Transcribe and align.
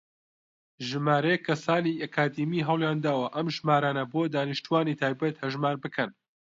ژمارەیەک 0.87 1.41
کەسانی 1.47 1.99
ئەکادیمی 2.03 2.65
هەوڵیانداوە 2.67 3.27
ئەم 3.35 3.47
ژمارانە 3.55 4.03
بۆ 4.11 4.21
دانیشتووانی 4.35 4.99
تایبەت 5.01 5.35
هەژمار 5.43 5.75
بکەن. 5.83 6.09